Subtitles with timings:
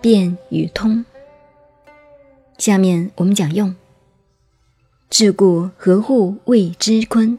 [0.00, 1.04] 变与通。
[2.58, 3.74] 下面我们讲用。
[5.08, 7.38] 自故合户谓之坤，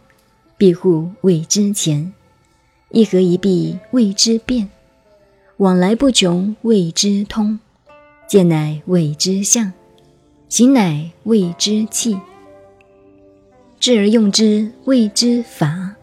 [0.58, 2.14] 闭户谓之乾。
[2.90, 4.70] 一合一闭谓之变，
[5.58, 7.60] 往来不穷谓之通。
[8.28, 9.72] 见乃谓之象，
[10.50, 12.18] 行乃谓之气。
[13.80, 15.96] 智而用之谓之法，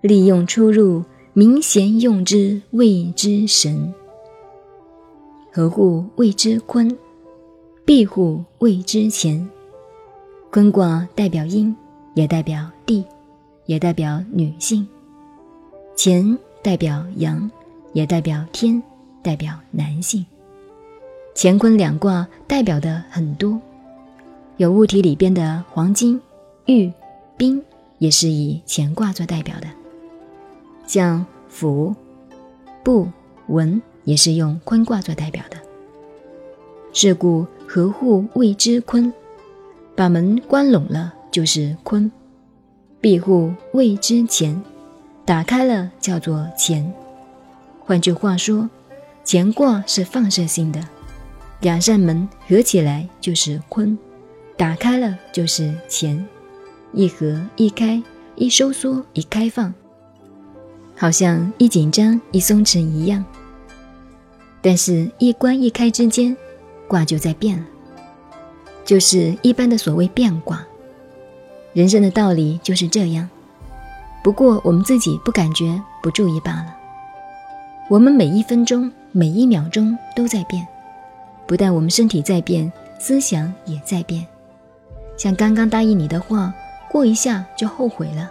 [0.00, 3.92] 利用出入明贤用之谓之神。
[5.56, 6.86] 合户谓之坤，
[7.86, 9.48] 闭户谓之乾。
[10.50, 11.74] 坤卦代表阴，
[12.12, 13.02] 也代表地，
[13.64, 14.86] 也代表女性；
[15.96, 17.50] 乾代表阳，
[17.94, 18.82] 也代表天，
[19.22, 20.22] 代表男性。
[21.34, 23.58] 乾坤两卦代表的很多，
[24.58, 26.20] 有物体里边的黄金、
[26.66, 26.92] 玉、
[27.34, 27.64] 冰，
[27.96, 29.66] 也是以乾卦做代表的。
[30.86, 31.96] 像府、
[32.84, 33.08] 部、
[33.46, 35.58] 文，也是用坤卦做代表的。
[36.94, 39.12] 是故合户谓之坤。
[39.94, 42.12] 把门关拢了就是坤，
[43.00, 44.62] 闭户谓之乾，
[45.24, 46.92] 打开了叫做乾。
[47.80, 48.68] 换句话说，
[49.24, 50.86] 乾卦是放射性的，
[51.60, 53.96] 两扇门合起来就是坤，
[54.54, 56.22] 打开了就是乾，
[56.92, 58.02] 一合一开，
[58.34, 59.72] 一收缩一开放，
[60.94, 63.24] 好像一紧张一松弛一样。
[64.66, 66.36] 但是，一关一开之间，
[66.88, 67.64] 卦就在变了。
[68.84, 70.66] 就是一般的所谓变卦，
[71.72, 73.30] 人生的道理就是这样。
[74.24, 76.76] 不过我们自己不感觉、不注意罢了。
[77.88, 80.66] 我们每一分钟、每一秒钟都在变，
[81.46, 84.26] 不但我们身体在变，思想也在变。
[85.16, 86.52] 像刚刚答应你的话，
[86.90, 88.28] 过一下就后悔了，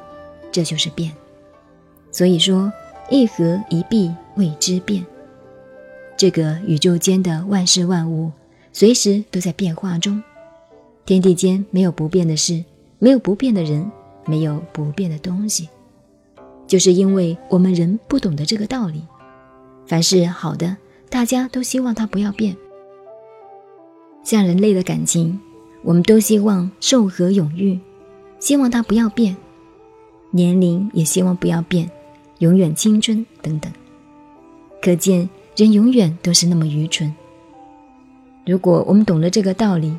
[0.51, 1.13] 这就是变。
[2.11, 2.69] 所以说，
[3.09, 5.01] 一合一闭谓之变。
[6.17, 8.31] 这个宇宙间的万事万物，
[8.71, 10.21] 随时都在变化中。
[11.05, 12.63] 天地间没有不变的事，
[12.99, 13.91] 没有不变的人，
[14.25, 15.69] 没有不变的东西，
[16.65, 19.03] 就是因为我们人不懂得这个道理。
[19.85, 20.77] 凡是好的，
[21.09, 22.55] 大家都希望它不要变。
[24.23, 25.39] 像人类的感情，
[25.83, 27.79] 我们都希望寿和永浴，
[28.39, 29.35] 希望它不要变；
[30.31, 31.91] 年龄也希望不要变，
[32.39, 33.71] 永远青春等等。
[34.81, 37.13] 可见人永远都是那么愚蠢。
[38.45, 39.93] 如果我们懂了这个道理，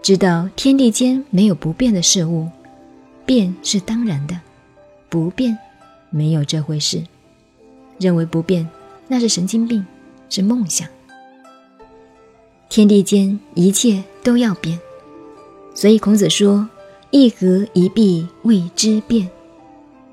[0.00, 2.48] 知道天地间没有不变的事物，
[3.26, 4.40] 变是当然的，
[5.08, 5.58] 不变
[6.10, 7.02] 没有这回事。
[7.98, 8.68] 认为不变，
[9.08, 9.84] 那是神经病，
[10.28, 10.88] 是梦想。
[12.68, 14.80] 天地间一切都要变，
[15.74, 16.68] 所以孔子说
[17.10, 19.28] ：“一合一闭谓之变。”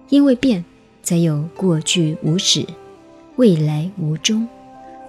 [0.09, 0.65] 因为变，
[1.01, 2.65] 才有过去无始，
[3.37, 4.47] 未来无终，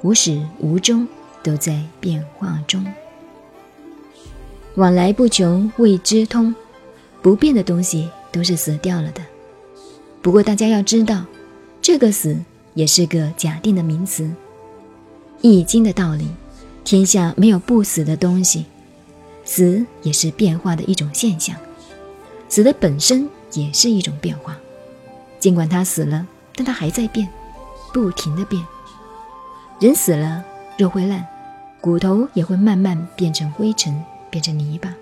[0.02, 1.06] 无始无终，
[1.42, 2.86] 都在变化中。
[4.76, 6.54] 往来不穷谓之通，
[7.20, 9.20] 不变的东西都是死掉了的。
[10.22, 11.24] 不过大家要知道，
[11.82, 12.38] 这个死
[12.74, 14.30] 也是个假定的名词。
[15.42, 16.28] 易经的道理，
[16.84, 18.64] 天下没有不死的东西，
[19.44, 21.56] 死也是变化的一种现象。
[22.48, 24.56] 死的本身也是一种变化，
[25.38, 27.28] 尽管它死了，但它还在变，
[27.92, 28.64] 不停的变。
[29.80, 30.44] 人死了，
[30.78, 31.26] 肉会烂，
[31.80, 34.00] 骨头也会慢慢变成灰尘。
[34.30, 34.94] 变成泥巴，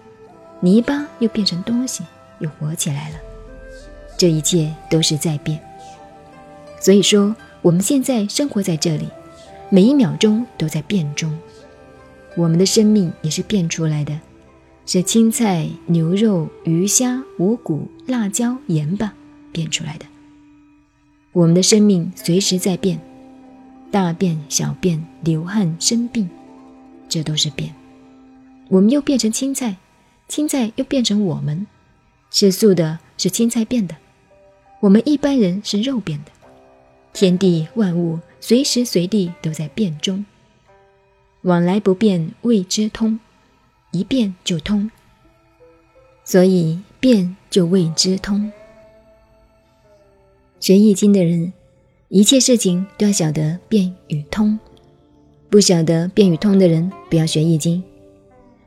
[0.60, 2.02] 泥巴又变成东西，
[2.38, 3.16] 又活起来了。
[4.16, 5.60] 这一切都是在变。
[6.80, 9.06] 所以说，我们现在生活在这里，
[9.68, 11.38] 每一秒钟都在变中。
[12.36, 14.18] 我们的生命也是变出来的，
[14.86, 19.12] 是青菜、牛肉、鱼虾、五谷、辣椒、盐巴
[19.52, 20.06] 变出来的。
[21.32, 22.98] 我们的生命随时在变，
[23.90, 26.28] 大便、小便、流汗、生病，
[27.08, 27.74] 这都是变。
[28.68, 29.76] 我们又变成青菜，
[30.28, 31.66] 青菜又变成我们，
[32.30, 33.96] 吃素的是青菜变的，
[34.80, 36.30] 我们一般人是肉变的。
[37.14, 40.24] 天地万物随时随地都在变中，
[41.42, 43.18] 往来不变谓之通，
[43.90, 44.90] 一变就通，
[46.24, 48.52] 所以变就谓之通。
[50.60, 51.52] 学易经的人，
[52.10, 54.58] 一切事情都要晓得变与通，
[55.50, 57.82] 不晓得变与通的人，不要学易经。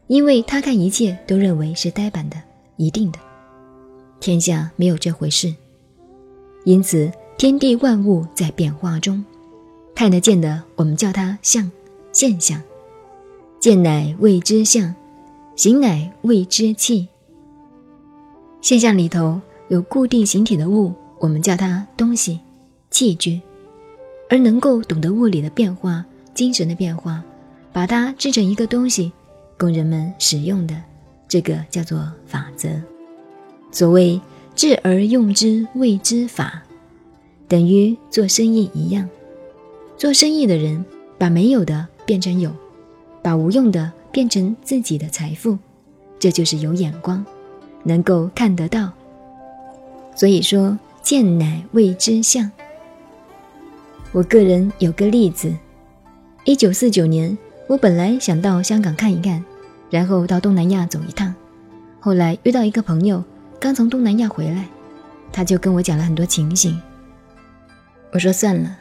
[0.05, 2.37] 因为他看一切都认为是呆板的、
[2.77, 3.17] 一定的，
[4.19, 5.51] 天下没有这回事。
[6.65, 9.25] 因此，天地万物在变化中，
[9.95, 11.71] 看得见的我们叫它象、
[12.13, 12.61] 现象。
[13.59, 14.93] 见乃谓之象，
[15.55, 17.07] 形乃谓之气。
[18.61, 22.39] 现象里头有固定形体的物，我们叫它东西、
[22.91, 23.41] 器具；
[24.29, 26.05] 而能够懂得物理的变化、
[26.35, 27.23] 精神的变化。
[27.73, 29.13] 把它制成一个东西，
[29.57, 30.75] 供人们使用的，
[31.25, 32.69] 这个叫做法则。
[33.71, 34.19] 所谓
[34.53, 36.61] 智而用之谓之法，
[37.47, 39.07] 等于做生意一样。
[39.95, 40.83] 做生意的人
[41.17, 42.51] 把没有的变成有，
[43.21, 45.57] 把无用的变成自己的财富，
[46.19, 47.25] 这就是有眼光，
[47.85, 48.91] 能够看得到。
[50.13, 52.51] 所以说，见乃谓之相。
[54.13, 55.55] 我个人有个例子：
[56.43, 57.37] 一九四九年，
[57.67, 59.41] 我本来想到香港看一看，
[59.89, 61.33] 然后到东南亚走一趟。
[62.01, 63.23] 后来遇到一个朋友，
[63.57, 64.65] 刚从东南亚回来，
[65.31, 66.77] 他就跟我讲了很多情形。
[68.11, 68.77] 我说算了，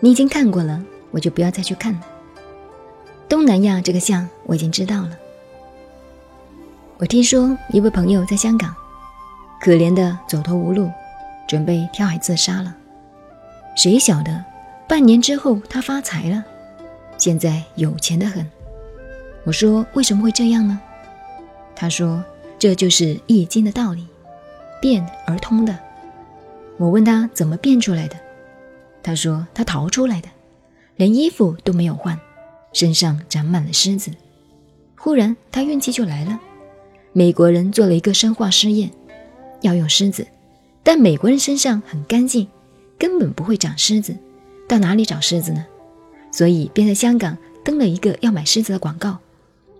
[0.00, 2.00] 你已经看过了，我就不要再去看了。
[3.26, 5.16] 东南亚这个像我已经知道了。
[6.98, 8.74] 我听说一位朋友在香港。
[9.62, 10.90] 可怜的走投无路，
[11.48, 12.76] 准备跳海自杀了。
[13.74, 14.44] 谁晓得，
[14.88, 16.44] 半年之后他发财了，
[17.16, 18.46] 现在有钱的很。
[19.44, 20.80] 我说为什么会这样呢？
[21.74, 22.22] 他说
[22.58, 24.06] 这就是易经的道理，
[24.80, 25.76] 变而通的。
[26.76, 28.16] 我问他怎么变出来的，
[29.02, 30.28] 他说他逃出来的，
[30.96, 32.18] 连衣服都没有换，
[32.72, 34.10] 身上长满了虱子。
[34.96, 36.40] 忽然他运气就来了，
[37.12, 38.90] 美国人做了一个生化试验。
[39.60, 40.26] 要用虱子，
[40.82, 42.46] 但美国人身上很干净，
[42.98, 44.14] 根本不会长虱子，
[44.68, 45.64] 到哪里找狮子呢？
[46.32, 49.18] 所以便在香港登了一个要买狮子的广告，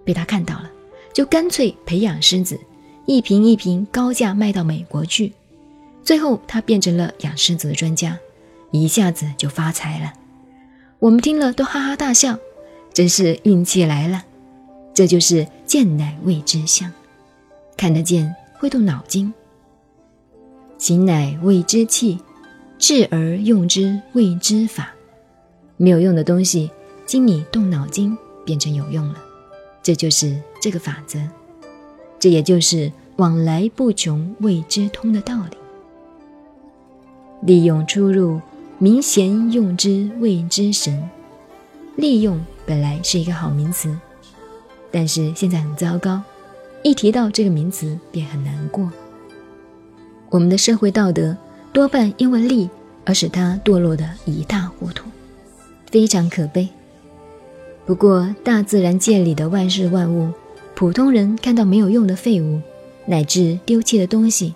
[0.05, 0.71] 被他看到了，
[1.13, 2.59] 就干脆培养狮子，
[3.07, 5.33] 一瓶一瓶高价卖到美国去。
[6.03, 8.19] 最后他变成了养狮子的专家，
[8.71, 10.13] 一下子就发财了。
[10.99, 12.39] 我们听了都哈哈大笑，
[12.93, 14.25] 真是运气来了。
[14.95, 16.93] 这就是见乃谓之相，
[17.77, 19.33] 看得见会动脑筋。
[20.79, 22.19] 行乃谓之器，
[22.79, 24.91] 智而用之谓之法。
[25.77, 26.71] 没有用的东西，
[27.07, 29.17] 经你动脑筋变成有用了，
[29.83, 31.19] 这就是这个法则。
[32.19, 35.57] 这也就是往来不穷谓之通的道理。
[37.43, 38.41] 利用出入，
[38.79, 41.09] 明贤用之谓之神。
[41.97, 43.95] 利用本来是一个好名词，
[44.91, 46.23] 但是现在很糟糕，
[46.83, 48.91] 一提到这个名词便很难过。
[50.31, 51.37] 我们的社会道德
[51.75, 52.71] 多半因为利
[53.05, 55.11] 而使它堕落的一塌糊涂，
[55.91, 56.69] 非常可悲。
[57.85, 60.33] 不过，大自然界里的万事万物，
[60.77, 62.61] 普通人看到没有用的废物，
[63.07, 64.55] 乃至丢弃的东西，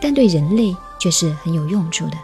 [0.00, 2.16] 但对人类却是很有用处的。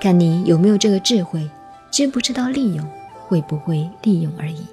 [0.00, 1.48] 看你有没有这个智慧，
[1.92, 2.84] 知不知道利用，
[3.28, 4.66] 会不会利用而已。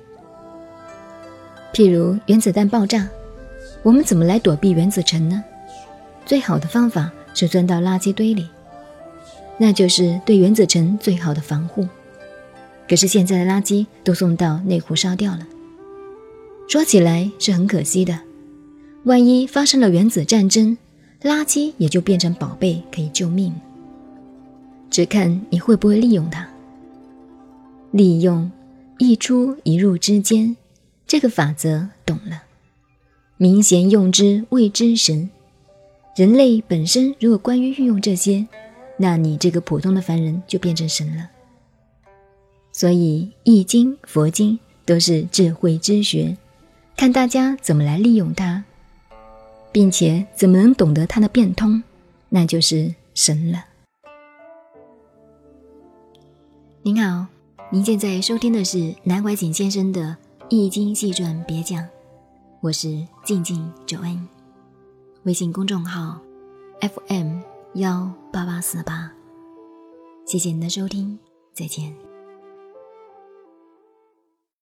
[1.72, 3.08] 譬如原子弹爆炸，
[3.84, 5.44] 我们怎么来躲避原子尘呢？
[6.26, 8.48] 最好的方法是钻到垃圾堆里，
[9.60, 11.88] 那就是对原子尘最好的防护。
[12.88, 15.46] 可是现在的垃圾都送到内湖烧掉了，
[16.68, 18.20] 说起来是很可惜的。
[19.04, 20.78] 万一发生了原子战争，
[21.22, 23.54] 垃圾也就变成宝贝，可以救命。
[24.90, 26.48] 只看你会不会利用它。
[27.92, 28.52] 利用
[28.98, 30.56] 一出一入之间，
[31.06, 32.44] 这个法则懂了。
[33.38, 35.30] 明贤用之谓之神。
[36.16, 38.48] 人类本身如果关于运用这些，
[38.96, 41.30] 那你这个普通的凡人就变成神了。
[42.72, 44.54] 所以《易经》《佛经》
[44.86, 46.38] 都是智慧之学，
[46.96, 48.64] 看大家怎么来利用它，
[49.74, 51.84] 并且怎么能懂得它的变通，
[52.30, 53.66] 那就是神了。
[56.82, 57.26] 您好，
[57.70, 60.16] 您现在收听的是南怀瑾先生的
[60.48, 61.84] 《易经细传别讲》，
[62.62, 64.35] 我是静静九恩。
[65.26, 66.20] 微信公众号
[66.82, 67.40] ：FM
[67.74, 69.12] 幺八八四八，
[70.24, 71.18] 谢谢您的收听，
[71.52, 72.05] 再见。